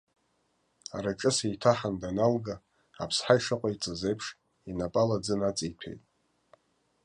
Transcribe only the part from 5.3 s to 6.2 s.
наҵеиҭәеит.